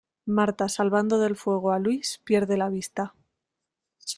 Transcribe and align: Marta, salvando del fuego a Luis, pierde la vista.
Marta, 0.25 0.67
salvando 0.67 1.19
del 1.19 1.35
fuego 1.35 1.69
a 1.71 1.77
Luis, 1.77 2.19
pierde 2.23 2.57
la 2.57 2.69
vista. 2.69 3.13